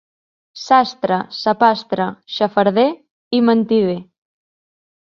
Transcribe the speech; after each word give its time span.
Sastre, 0.61 1.19
sapastre, 1.41 2.09
xafarder 2.39 2.89
i 3.41 3.45
mentider. 3.53 3.99